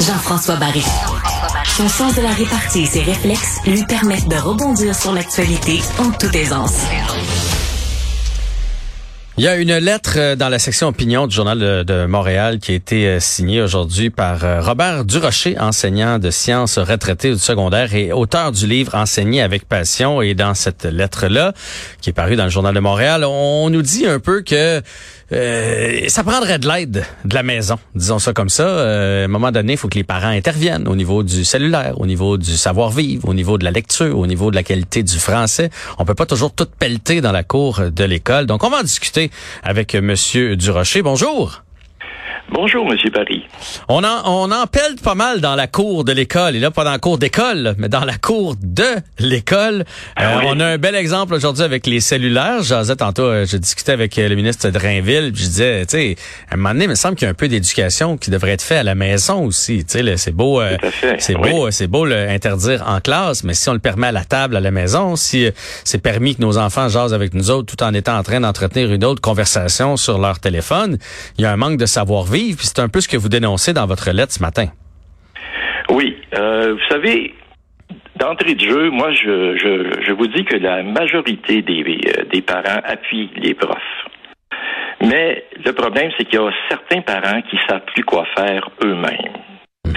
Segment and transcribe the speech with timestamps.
[0.00, 0.84] Jean-François Barry.
[1.76, 6.10] Son sens de la répartie et ses réflexes lui permettent de rebondir sur l'actualité en
[6.10, 6.82] toute aisance.
[9.38, 12.72] Il y a une lettre euh, dans la section opinion du Journal de, Montréal qui
[12.72, 17.94] a été euh, signée aujourd'hui par euh, Robert Durocher, enseignant de sciences retraité du secondaire
[17.94, 20.22] et auteur du livre Enseigner avec passion.
[20.22, 21.52] Et dans cette lettre-là,
[22.00, 24.82] qui est parue dans le Journal de Montréal, on nous dit un peu que
[25.32, 28.64] euh, ça prendrait de l'aide de la maison, disons ça comme ça.
[28.64, 32.00] Euh, à un moment donné, il faut que les parents interviennent au niveau du cellulaire,
[32.00, 35.18] au niveau du savoir-vivre, au niveau de la lecture, au niveau de la qualité du
[35.18, 35.70] français.
[35.98, 38.46] On peut pas toujours tout pelleter dans la cour de l'école.
[38.46, 39.30] Donc, on va en discuter
[39.62, 41.02] avec Monsieur Durocher.
[41.02, 41.62] Bonjour.
[42.50, 43.44] Bonjour, Monsieur Paris.
[43.88, 46.56] On en, on en pèle pas mal dans la cour de l'école.
[46.56, 48.86] Et là, pas dans la cour d'école, mais dans la cour de
[49.18, 49.84] l'école.
[50.16, 52.62] Ah euh, on a un bel exemple aujourd'hui avec les cellulaires.
[52.62, 55.98] J'osais tantôt, euh, je discutais avec euh, le ministre de Drainville, puis je disais, tu
[55.98, 56.16] sais,
[56.50, 58.52] à un moment donné, il me semble qu'il y a un peu d'éducation qui devrait
[58.52, 59.84] être fait à la maison aussi.
[59.84, 60.62] Tu sais, c'est beau,
[61.18, 64.56] c'est beau, c'est beau l'interdire en classe, mais si on le permet à la table
[64.56, 65.50] à la maison, si
[65.84, 68.90] c'est permis que nos enfants jasent avec nous autres tout en étant en train d'entretenir
[68.90, 70.96] une autre conversation sur leur téléphone,
[71.36, 73.86] il y a un manque de savoir-vivre c'est un peu ce que vous dénoncez dans
[73.86, 74.66] votre lettre ce matin.
[75.90, 76.16] Oui.
[76.34, 77.34] Euh, vous savez,
[78.16, 83.54] d'entrée de jeu, moi, je, vous dis que la majorité euh, des, parents appuient les
[83.54, 83.76] profs.
[85.00, 89.36] Mais le problème, c'est qu'il y a certains parents qui savent plus quoi faire eux-mêmes.
[89.86, 89.94] Mhm.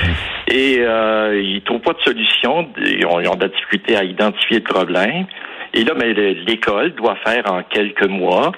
[0.47, 4.63] Et euh, ils trouvent pas de solution, ils ont, de la difficulté à identifier le
[4.63, 5.25] problème.
[5.73, 8.51] Et là, mais l'école doit faire en quelques mois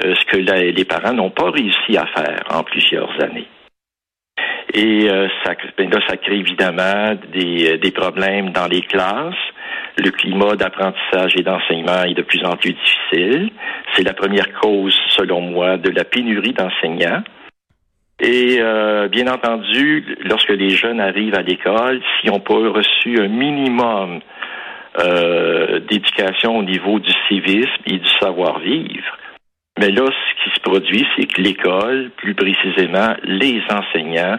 [0.00, 3.48] ce que les parents n'ont pas réussi à faire en plusieurs années.
[4.74, 9.34] Et euh, ça, ben là, ça crée évidemment des, euh, des problèmes dans les classes.
[9.96, 13.50] Le climat d'apprentissage et d'enseignement est de plus en plus difficile.
[13.94, 17.22] C'est la première cause, selon moi, de la pénurie d'enseignants.
[18.20, 18.60] Et
[19.10, 24.20] bien entendu, lorsque les jeunes arrivent à l'école, s'ils n'ont pas reçu un minimum
[25.88, 29.18] d'éducation au niveau du civisme et du savoir-vivre,
[29.78, 34.38] mais là, ce qui se produit, c'est que l'école, plus précisément les enseignants,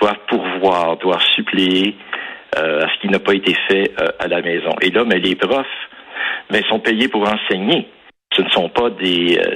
[0.00, 1.94] doivent pourvoir, doivent suppléer
[2.58, 4.70] euh, à ce qui n'a pas été fait euh, à la maison.
[4.80, 5.66] Et là, mais les profs,
[6.50, 7.88] mais sont payés pour enseigner.
[8.32, 9.54] Ce ne sont pas des, euh,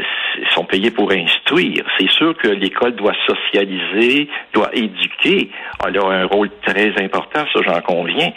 [0.54, 1.84] sont payés pour instruire.
[1.98, 5.50] C'est sûr que l'école doit socialiser, doit éduquer.
[5.84, 8.30] Elle a un rôle très important, ça j'en conviens.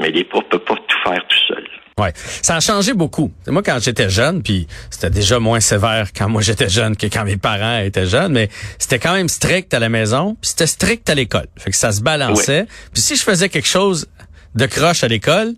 [0.00, 1.68] Mais les profs ne peuvent pas tout faire tout seuls.
[2.00, 3.30] Ouais, ça a changé beaucoup.
[3.46, 7.24] Moi, quand j'étais jeune, puis c'était déjà moins sévère quand moi j'étais jeune que quand
[7.24, 11.10] mes parents étaient jeunes, mais c'était quand même strict à la maison, puis c'était strict
[11.10, 11.46] à l'école.
[11.56, 12.66] Fait que ça se balançait.
[12.94, 14.06] Puis si je faisais quelque chose
[14.54, 15.52] de croche à l'école,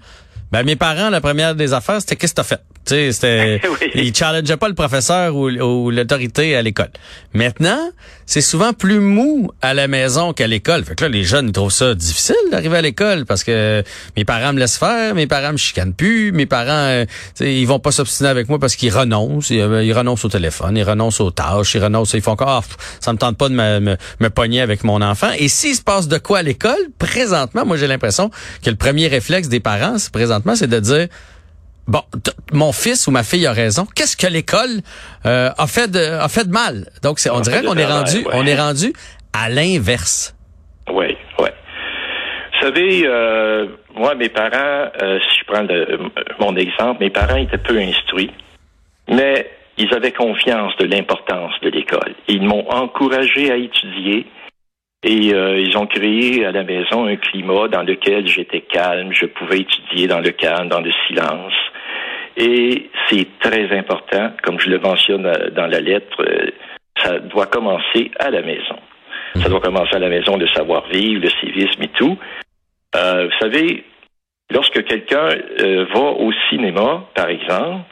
[0.50, 2.60] ben mes parents, la première des affaires, c'était qu'est-ce que t'as fait?
[2.84, 3.60] Tu sais, c'était,
[3.94, 6.90] il challengeait pas le professeur ou, l'autorité à l'école.
[7.32, 7.90] Maintenant,
[8.26, 10.84] c'est souvent plus mou à la maison qu'à l'école.
[10.84, 13.84] Fait que là, les jeunes ils trouvent ça difficile d'arriver à l'école parce que
[14.16, 17.04] mes parents me laissent faire, mes parents me chicanent plus, mes parents, euh,
[17.40, 20.82] ils vont pas s'obstiner avec moi parce qu'ils renoncent, ils, euh, renoncent au téléphone, ils
[20.82, 23.80] renoncent aux tâches, ils renoncent, ils font encore, oh, ça me tente pas de me,
[23.80, 25.30] me, me pogner avec mon enfant.
[25.38, 28.30] Et s'il se passe de quoi à l'école, présentement, moi j'ai l'impression
[28.64, 31.08] que le premier réflexe des parents, présentement, c'est de dire
[31.88, 32.02] Bon,
[32.52, 33.86] mon fils ou ma fille a raison.
[33.94, 34.82] Qu'est-ce que l'école
[35.26, 36.86] euh, a fait de a fait de mal?
[37.02, 38.92] Donc c'est on dirait qu'on est rendu on est rendu
[39.32, 40.34] à l'inverse.
[40.92, 41.48] Oui, oui.
[42.52, 43.66] Vous savez, euh,
[43.96, 45.66] moi mes parents, euh, si je prends
[46.38, 48.30] mon exemple, mes parents étaient peu instruits,
[49.08, 52.14] mais ils avaient confiance de l'importance de l'école.
[52.28, 54.26] Ils m'ont encouragé à étudier.
[55.04, 59.58] Et ils ont créé à la maison un climat dans lequel j'étais calme, je pouvais
[59.58, 61.54] étudier dans le calme, dans le silence.
[62.36, 66.50] Et c'est très important, comme je le mentionne euh, dans la lettre, euh,
[67.02, 68.76] ça doit commencer à la maison.
[69.34, 72.18] Ça doit commencer à la maison, le savoir-vivre, le civisme et tout.
[72.94, 73.84] Euh, vous savez,
[74.50, 75.28] lorsque quelqu'un
[75.94, 77.84] va au cinéma, par exemple,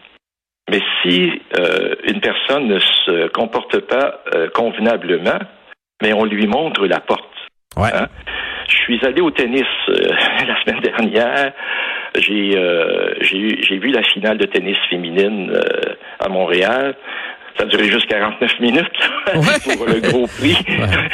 [0.70, 1.32] mais si
[2.04, 4.22] une personne ne se comporte pas
[4.54, 5.38] convenablement,
[6.00, 7.24] mais on lui montre la porte.
[7.76, 7.90] Ouais.
[7.94, 8.08] Hein?
[8.68, 11.52] Je suis allé au tennis la semaine dernière.
[12.16, 16.94] J'ai euh, j'ai vu la finale de tennis féminine euh, à Montréal.
[17.56, 18.86] Ça a duré juste 49 minutes
[19.76, 20.56] pour le gros prix.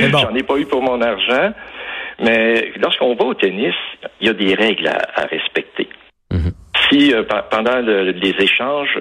[0.11, 1.53] J'en ai pas eu pour mon argent.
[2.19, 3.75] Mais lorsqu'on va au tennis,
[4.21, 5.89] il y a des règles à, respecter.
[6.31, 6.53] Mhm.
[6.89, 8.99] Si euh, pendant les échanges,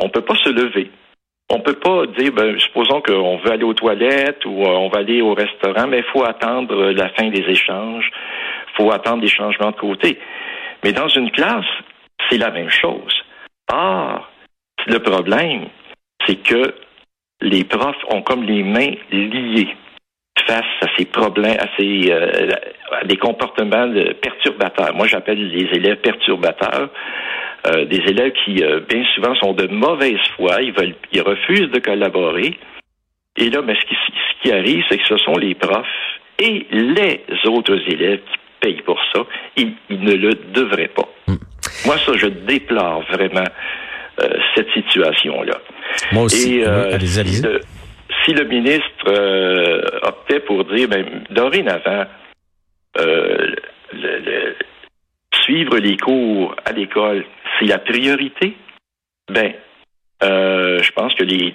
[0.00, 0.90] on peut pas se lever,
[1.48, 5.22] on peut pas dire, ben, supposons qu'on veut aller aux toilettes ou on va aller
[5.22, 8.10] au restaurant, mais il faut attendre la fin des échanges,
[8.68, 10.18] il faut attendre des changements de côté.
[10.82, 11.66] Mais dans une classe,
[12.28, 13.22] c'est la même chose.
[13.72, 14.28] Or,
[14.86, 15.66] le problème,
[16.26, 16.74] c'est que
[17.40, 19.74] les profs ont comme les mains liées.
[20.46, 22.50] face à ces problèmes, à, ces, euh,
[22.92, 23.90] à des comportements
[24.22, 24.94] perturbateurs.
[24.94, 26.90] Moi, j'appelle les élèves perturbateurs.
[27.66, 31.70] Euh, des élèves qui, euh, bien souvent, sont de mauvaise foi, ils veulent, ils refusent
[31.70, 32.58] de collaborer.
[33.36, 35.86] Et là, mais ce, qui, ce qui arrive, c'est que ce sont les profs
[36.38, 39.22] et les autres élèves qui payent pour ça.
[39.56, 41.08] Ils, ils ne le devraient pas.
[41.26, 41.36] Hmm.
[41.86, 43.44] Moi, ça, je déplore vraiment
[44.54, 45.58] cette situation-là.
[46.12, 46.60] Moi aussi.
[46.60, 46.64] Et,
[48.26, 52.04] si le ministre euh, optait pour dire, ben, dorénavant,
[52.98, 53.54] euh,
[55.46, 57.24] suivre les cours à l'école,
[57.58, 58.56] c'est la priorité,
[59.32, 59.54] ben,
[60.22, 61.50] euh, je pense que les,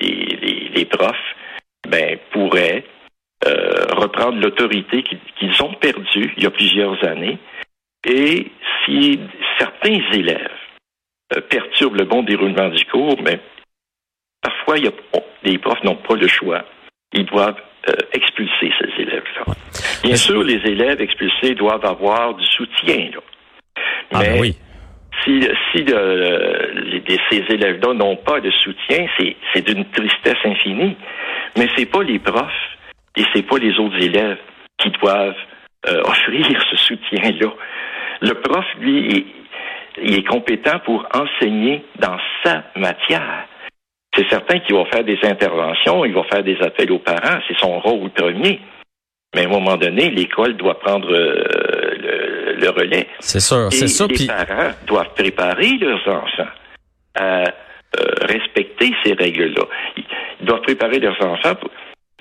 [0.75, 1.15] les, profs
[1.87, 2.83] ben, pourraient
[3.43, 7.39] reprendre l'autorité qu'ils ont perdue il y a plusieurs années.
[8.05, 8.51] Et
[8.85, 9.19] si
[9.57, 10.51] certains élèves
[11.49, 13.39] perturbent le bon déroulement du cours, ben,
[14.41, 14.91] parfois, il y a,
[15.43, 16.65] les profs n'ont pas le choix.
[17.13, 19.53] Ils doivent euh, expulser ces élèves-là.
[20.03, 23.09] Bien sûr, les élèves expulsés doivent avoir du soutien.
[23.13, 23.21] Là.
[24.13, 24.57] Ah, ben Mais oui.
[25.23, 25.41] si,
[25.71, 25.85] si
[27.29, 29.05] ces élèves-là n'ont pas de soutien,
[29.53, 30.95] c'est d'une tristesse infinie.
[31.57, 32.77] Mais c'est pas les profs
[33.15, 34.37] et c'est pas les autres élèves
[34.77, 35.35] qui doivent
[35.87, 37.51] euh, offrir ce soutien-là.
[38.21, 39.25] Le prof, lui,
[40.01, 43.47] il est compétent pour enseigner dans sa matière.
[44.15, 47.57] C'est certain qu'il va faire des interventions, il va faire des appels aux parents, c'est
[47.57, 48.59] son rôle premier.
[49.33, 51.43] Mais à un moment donné, l'école doit prendre euh,
[52.61, 53.07] le, relais.
[53.19, 54.07] C'est sûr, c'est.
[54.07, 56.51] Les parents doivent préparer leurs enfants
[57.15, 59.63] à euh, respecter ces règles-là.
[59.97, 61.69] Ils doivent préparer leurs enfants pour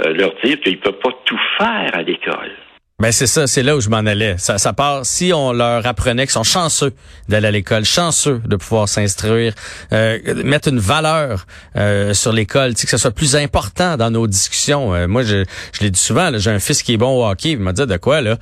[0.05, 2.53] euh, leur dire qu'ils ne peuvent pas tout faire à l'école.
[3.01, 4.35] Ben c'est ça, c'est là où je m'en allais.
[4.37, 6.93] Ça, ça part si on leur apprenait qu'ils sont chanceux
[7.31, 9.55] d'aller à l'école, chanceux de pouvoir s'instruire,
[9.95, 14.95] euh, mettre une valeur euh, sur l'école, que ce soit plus important dans nos discussions.
[14.95, 17.53] Euh, moi, je, je l'ai dit souvent, j'ai un fils qui est bon au hockey.
[17.53, 18.37] Il m'a dit de quoi là?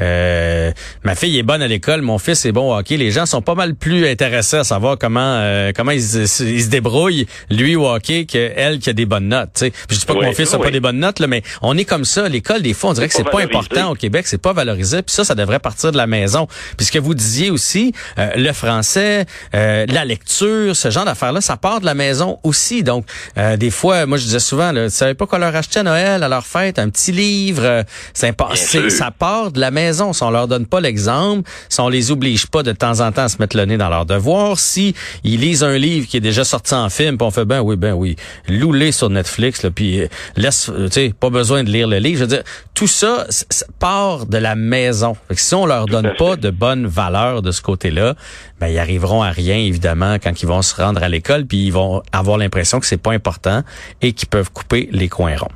[0.00, 0.70] Euh,
[1.02, 2.96] Ma fille est bonne à l'école, mon fils est bon au hockey.
[2.96, 5.42] Les gens sont pas mal plus intéressés à savoir comment
[5.74, 9.50] comment ils, se débrouillent lui au hockey que elle qui a des bonnes notes.
[9.54, 11.76] sais Je dis pas que mon fils a pas des bonnes notes là, mais on
[11.76, 12.28] est comme ça.
[12.28, 13.96] L'école des fois, on dirait que c'est pas important.
[14.04, 15.00] Québec, c'est pas valorisé.
[15.00, 16.46] Puis ça, ça devrait partir de la maison.
[16.76, 19.24] Puis ce que vous disiez aussi, euh, le français,
[19.54, 22.82] euh, la lecture, ce genre d'affaires-là, ça part de la maison aussi.
[22.82, 23.06] Donc,
[23.38, 25.84] euh, des fois, moi, je disais souvent, là, tu savais pas qu'on leur achetait à
[25.84, 27.84] Noël, à leur fête, un petit livre.
[28.12, 30.12] c'est ça part de la maison.
[30.12, 33.22] Si on leur donne pas l'exemple, si on les oblige pas de temps en temps
[33.22, 36.26] à se mettre le nez dans leurs devoirs, si ils lisent un livre qui est
[36.28, 38.16] déjà sorti en film, puis on fait ben oui, ben oui,
[38.48, 40.02] loulé sur Netflix, là, puis
[40.36, 42.18] laisse, tu sais, pas besoin de lire le livre.
[42.18, 42.42] Je veux dire,
[42.74, 45.14] tout ça, ça part de la maison.
[45.30, 48.14] si on leur donne pas de bonnes valeurs de ce côté-là,
[48.60, 51.72] ben ils arriveront à rien évidemment quand ils vont se rendre à l'école, puis ils
[51.72, 53.62] vont avoir l'impression que c'est pas important
[54.02, 55.54] et qu'ils peuvent couper les coins ronds.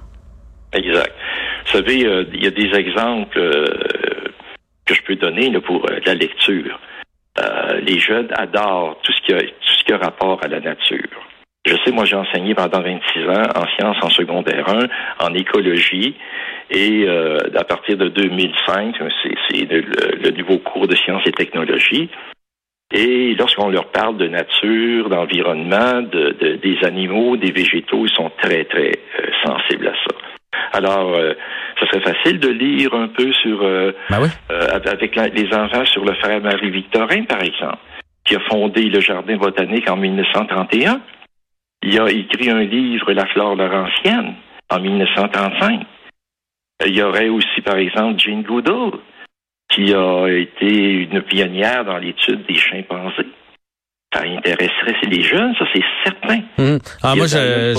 [0.73, 1.13] Exact.
[1.67, 3.67] Vous savez, euh, il y a des exemples euh,
[4.87, 6.79] que je peux donner pour euh, la lecture.
[7.83, 11.18] les jeunes adorent tout ce qui a tout ce qui a rapport à la nature.
[11.69, 14.67] Je sais, moi, j'ai enseigné pendant 26 ans en sciences en secondaire
[15.21, 16.15] 1, en écologie,
[16.71, 18.97] et euh, à partir de 2005,
[19.51, 19.83] c'est le,
[20.23, 22.09] le, nouveau cours de sciences et technologies.
[22.95, 28.65] Et lorsqu'on leur parle de nature, d'environnement, de, des animaux, des végétaux, ils sont très,
[28.65, 30.17] très euh, sensibles à ça.
[30.73, 31.35] Alors, euh,
[31.81, 34.29] ce serait facile de lire un peu sur ben oui.
[34.87, 37.79] avec les enfants sur le frère Marie-Victorin, par exemple,
[38.25, 41.01] qui a fondé le Jardin botanique en 1931.
[41.83, 44.35] Il a écrit un livre, La flore laurentienne,
[44.71, 45.87] en 1935.
[46.87, 48.93] Il y aurait aussi, par exemple, Jane Goodall,
[49.69, 53.27] qui a été une pionnière dans l'étude des chimpanzés
[54.15, 56.41] ça intéresserait les jeunes, ça c'est certain.
[56.57, 56.79] Hum.
[57.03, 57.75] Ah, moi, je,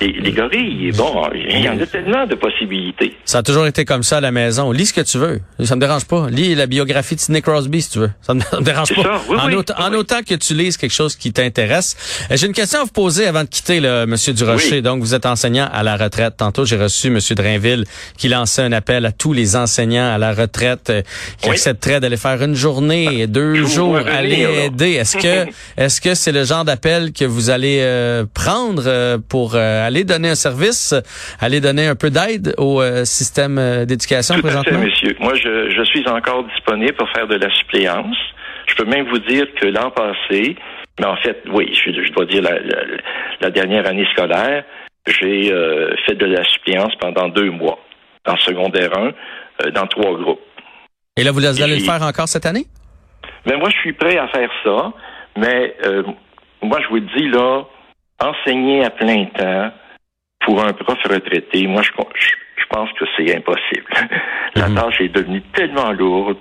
[0.00, 3.16] les, gorilles, bon, il y en a tellement de possibilités.
[3.24, 4.70] Ça a toujours été comme ça à la maison.
[4.70, 6.28] Lis ce que tu veux, ça me dérange pas.
[6.30, 9.20] Lis la biographie de Sidney Crosby si tu veux, ça me, dérange pas.
[9.28, 11.96] en, autant, que tu lises quelque chose qui t'intéresse.
[12.30, 14.80] Euh, j'ai une question à vous poser avant de quitter le Monsieur Durocher.
[14.80, 16.34] Donc, vous êtes enseignant à la retraite.
[16.36, 17.84] Tantôt, j'ai reçu Monsieur Drainville
[18.16, 21.02] qui lançait un appel à tous les enseignants à la retraite euh,
[21.40, 24.92] qui accepteraient d'aller faire une journée, deux jours, aller aider.
[24.92, 29.54] Est-ce que Est-ce que c'est le genre d'appel que vous allez euh, prendre euh, pour
[29.54, 30.94] euh, aller donner un service,
[31.40, 34.78] aller donner un peu d'aide au système d'éducation présentement?
[34.78, 35.16] Fait, monsieur.
[35.20, 38.16] Moi, je, je, suis encore disponible pour faire de la suppléance.
[38.66, 40.56] Je peux même vous dire que l'an passé,
[40.98, 42.58] mais en fait, oui, je, je dois dire la,
[43.40, 44.64] la, dernière année scolaire,
[45.06, 45.52] j'ai
[46.06, 47.78] fait de la suppléance pendant deux mois
[48.26, 48.90] en secondaire
[49.60, 50.40] 1 dans trois groupes.
[51.16, 52.66] Et là, vous allez le faire encore cette année?
[53.46, 54.92] Mais ben, moi, je suis prêt à faire ça.
[55.36, 56.02] Mais euh,
[56.62, 57.64] moi, je vous dis là,
[58.20, 59.70] enseigner à plein temps
[60.40, 63.86] pour un prof retraité, moi, je, je, pense que c'est impossible.
[64.56, 64.74] La mhm.
[64.76, 66.38] tâche est devenue tellement lourde.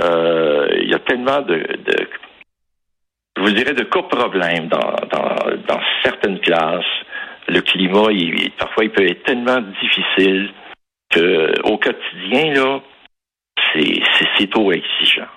[0.00, 2.08] Euh, il y a tellement de, de,
[3.36, 5.36] je vous dirais, de cas problèmes dans, dans,
[5.68, 6.84] dans certaines classes.
[7.48, 10.50] Le climat, il, parfois, il peut être tellement difficile
[11.12, 12.80] qu'au quotidien, là,
[14.38, 15.28] c'est trop exigeant.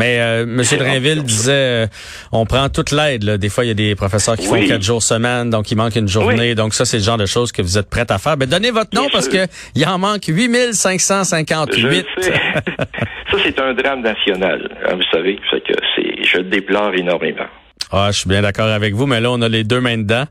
[0.00, 0.62] Mais euh, M.
[0.78, 1.86] Drainville disait, euh,
[2.32, 3.22] on prend toute l'aide.
[3.22, 5.94] Des fois, il y a des professeurs qui font quatre jours semaine, donc il manque
[5.94, 6.54] une journée.
[6.54, 8.38] Donc ça, c'est le genre de choses que vous êtes prête à faire.
[8.38, 12.06] Mais donnez votre nom parce que il en manque 8558.
[12.16, 15.36] Je ça, c'est un drame national, hein, vous savez.
[15.36, 17.46] que c'est, je déplore énormément.
[17.92, 20.24] Ah, je suis bien d'accord avec vous, mais là, on a les deux mains dedans.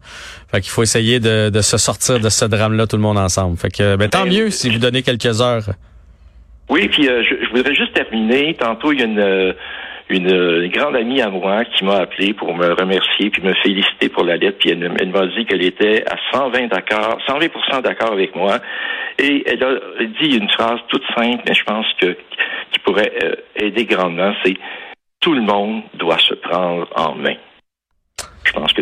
[0.52, 3.58] Fait qu'il faut essayer de, de se sortir de ce drame-là, tout le monde ensemble.
[3.58, 5.66] Fait que, ben, tant ben, mieux si vous donnez quelques heures.
[6.70, 8.54] Oui, puis euh, je, voudrais juste terminer.
[8.54, 9.54] Tantôt, il y a une, euh,
[10.10, 14.24] une, grande amie à moi qui m'a appelé pour me remercier puis me féliciter pour
[14.24, 14.60] la lettre.
[14.60, 18.60] Puis elle, m'a dit qu'elle était à 120 d'accord, 120% d'accord avec moi.
[19.18, 22.16] Et elle a dit une phrase toute simple, mais je pense que
[22.72, 24.34] qui pourrait euh, aider grandement.
[24.46, 24.56] C'est
[25.20, 27.36] tout le monde doit se prendre en main.
[28.46, 28.82] Je pense que.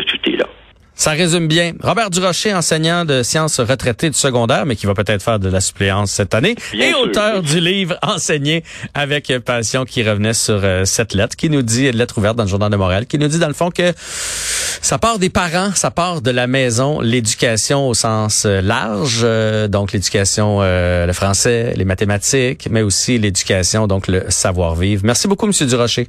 [0.98, 1.74] Ça résume bien.
[1.80, 5.60] Robert Durocher, enseignant de sciences retraité du secondaire, mais qui va peut-être faire de la
[5.60, 8.64] suppléance cette année, et auteur du livre Enseigner
[8.94, 12.48] avec passion qui revenait sur euh, cette lettre, qui nous dit, lettre ouverte dans le
[12.48, 15.92] Journal de Montréal, qui nous dit dans le fond que ça part des parents, ça
[15.92, 21.84] part de la maison, l'éducation au sens euh, large, euh, donc l'éducation, le français, les
[21.84, 25.02] mathématiques, mais aussi l'éducation, donc le savoir-vivre.
[25.04, 26.08] Merci beaucoup, Monsieur Durocher.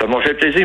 [0.00, 0.64] Ça m'a fait plaisir.